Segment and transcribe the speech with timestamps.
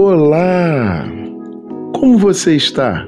[0.00, 1.04] Olá!
[1.92, 3.04] Como você está?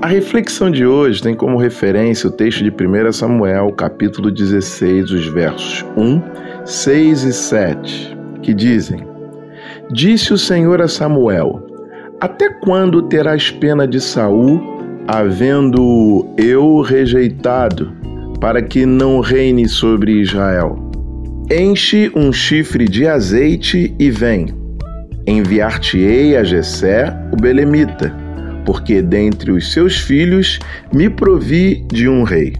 [0.00, 5.26] A reflexão de hoje tem como referência o texto de 1 Samuel, capítulo 16, os
[5.26, 6.22] versos 1,
[6.64, 9.06] 6 e 7, que dizem:
[9.92, 11.62] Disse o Senhor a Samuel:
[12.18, 14.58] Até quando terás pena de Saul,
[15.06, 17.92] havendo eu rejeitado,
[18.40, 20.78] para que não reine sobre Israel?
[21.50, 24.57] Enche um chifre de azeite e vem
[25.28, 28.10] Enviar-te-ei a Jessé, o belemita,
[28.64, 30.58] porque dentre os seus filhos
[30.90, 32.54] me provi de um rei.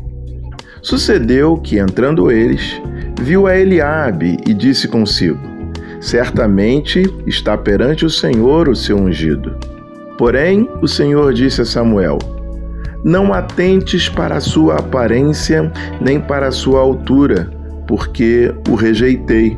[0.83, 2.79] Sucedeu que, entrando eles,
[3.23, 5.41] viu a Eliabe e disse consigo:
[5.99, 9.57] Certamente está perante o Senhor o seu ungido.
[10.19, 12.19] Porém, o Senhor disse a Samuel:
[13.03, 17.51] Não atentes para a sua aparência, nem para a sua altura,
[17.87, 19.57] porque o rejeitei.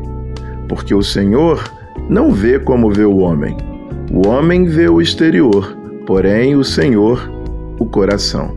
[0.69, 3.57] Porque o Senhor não vê como vê o homem.
[4.13, 7.31] O homem vê o exterior, porém o Senhor,
[7.79, 8.57] o coração.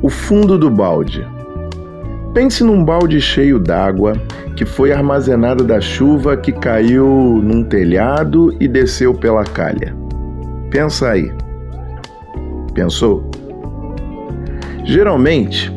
[0.00, 1.26] O fundo do balde.
[2.32, 4.14] Pense num balde cheio d'água
[4.56, 7.06] que foi armazenada da chuva que caiu
[7.42, 9.94] num telhado e desceu pela calha.
[10.70, 11.32] Pensa aí.
[12.72, 13.30] Pensou?
[14.84, 15.72] Geralmente,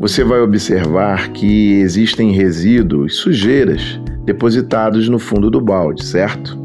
[0.00, 6.60] você vai observar que existem resíduos, sujeiras, depositados no fundo do balde, certo?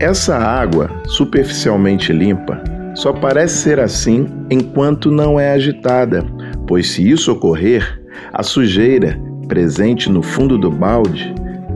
[0.00, 2.60] Essa água, superficialmente limpa,
[2.96, 6.24] só parece ser assim enquanto não é agitada,
[6.66, 11.32] pois se isso ocorrer, a sujeira presente no fundo do balde,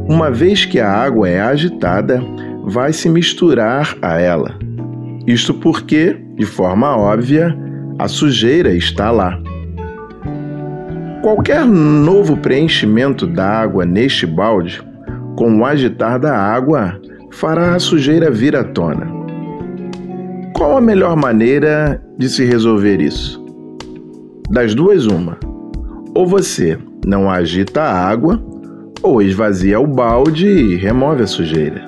[0.09, 2.21] uma vez que a água é agitada,
[2.65, 4.59] vai se misturar a ela.
[5.29, 7.57] Isto porque, de forma óbvia,
[8.01, 9.41] a sujeira está lá.
[11.27, 14.81] Qualquer novo preenchimento da água neste balde,
[15.37, 17.01] com o agitar da água,
[17.33, 19.09] fará a sujeira vir à tona.
[20.55, 23.45] Qual a melhor maneira de se resolver isso?
[24.49, 25.37] Das duas, uma.
[26.15, 28.41] Ou você não agita a água,
[29.03, 31.83] ou esvazia o balde e remove a sujeira.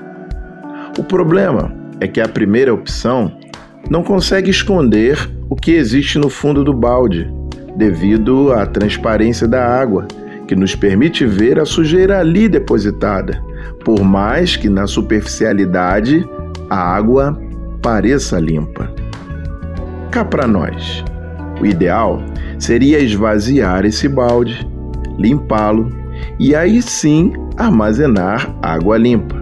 [0.98, 3.30] O problema é que a primeira opção
[3.88, 5.16] não consegue esconder
[5.48, 7.37] o que existe no fundo do balde
[7.78, 10.08] devido à transparência da água,
[10.48, 13.40] que nos permite ver a sujeira ali depositada,
[13.84, 16.28] por mais que na superficialidade
[16.68, 17.40] a água
[17.80, 18.92] pareça limpa.
[20.10, 21.04] Cá para nós,
[21.60, 22.20] o ideal
[22.58, 24.68] seria esvaziar esse balde,
[25.16, 25.88] limpá-lo
[26.40, 29.40] e aí sim armazenar água limpa.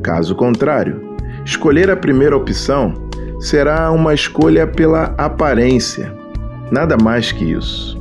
[0.00, 2.94] Caso contrário, escolher a primeira opção
[3.40, 6.17] será uma escolha pela aparência
[6.70, 7.98] Nada mais que isso.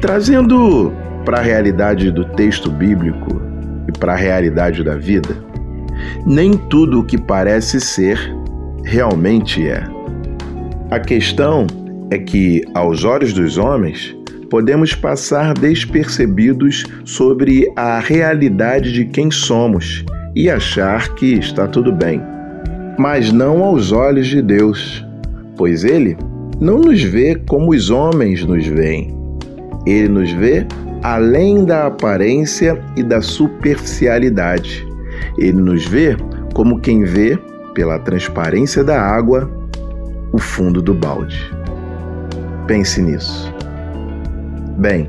[0.00, 0.92] Trazendo
[1.24, 3.40] para a realidade do texto bíblico
[3.88, 5.36] e para a realidade da vida,
[6.24, 8.18] nem tudo o que parece ser
[8.84, 9.84] realmente é.
[10.90, 11.66] A questão
[12.10, 14.16] é que, aos olhos dos homens,
[14.48, 20.04] podemos passar despercebidos sobre a realidade de quem somos
[20.34, 22.22] e achar que está tudo bem.
[22.98, 25.04] Mas não aos olhos de Deus,
[25.56, 26.16] pois Ele
[26.60, 29.16] não nos vê como os homens nos veem.
[29.86, 30.66] Ele nos vê
[31.02, 34.86] além da aparência e da superficialidade.
[35.38, 36.16] Ele nos vê
[36.54, 37.38] como quem vê,
[37.74, 39.48] pela transparência da água,
[40.32, 41.38] o fundo do balde.
[42.66, 43.54] Pense nisso.
[44.78, 45.08] Bem,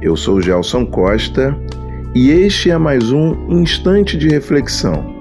[0.00, 1.56] eu sou Gelson Costa
[2.14, 5.14] e este é mais um instante de reflexão.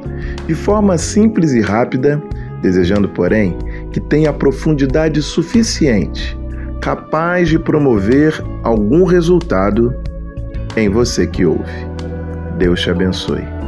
[0.47, 2.21] De forma simples e rápida,
[2.61, 3.55] desejando, porém,
[3.91, 6.37] que tenha profundidade suficiente,
[6.81, 9.93] capaz de promover algum resultado
[10.75, 11.87] em você que ouve.
[12.57, 13.60] Deus te abençoe.